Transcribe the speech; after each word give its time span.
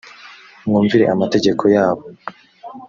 mwumvire 0.67 1.05
amategeko 1.13 1.63
yabo. 1.75 2.03